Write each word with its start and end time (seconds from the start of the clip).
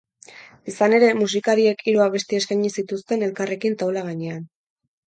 Izan 0.71 0.95
ere, 0.99 1.09
musikariek 1.19 1.85
hiru 1.91 2.03
abesti 2.09 2.41
eskaini 2.41 2.75
zituzten 2.81 3.31
elkarrekin 3.31 3.79
taula 3.85 4.09
gainean. 4.11 4.47